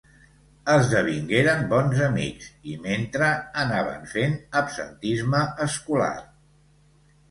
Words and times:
Esdevingueren 0.75 1.61
bons 1.75 2.01
amics 2.07 2.49
i 2.73 2.79
mentre 2.87 3.31
anaven 3.67 4.11
fent 4.17 4.37
absentisme 4.65 5.49
escolar. 5.71 6.15